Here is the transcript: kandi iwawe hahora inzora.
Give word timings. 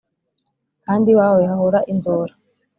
kandi 0.85 1.07
iwawe 1.13 1.41
hahora 1.51 1.79
inzora. 1.93 2.33